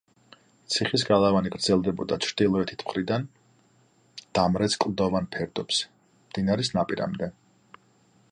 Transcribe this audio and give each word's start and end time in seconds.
ციხის 0.75 1.03
გალავანი 1.07 1.51
გრძელდებოდა 1.55 2.17
ჩრდილოეთით 2.27 2.85
მხრიდან, 2.87 3.27
დამრეც 4.39 4.77
კლდოვან 4.85 5.29
ფერდობზე, 5.37 5.93
მდინარის 6.31 6.73
ნაპირამდე. 6.79 7.29